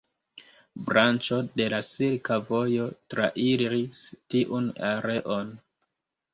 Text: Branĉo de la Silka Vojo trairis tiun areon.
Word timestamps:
Branĉo 0.87 1.37
de 1.61 1.67
la 1.73 1.81
Silka 1.89 2.39
Vojo 2.49 2.89
trairis 3.15 4.03
tiun 4.35 4.75
areon. 4.93 5.57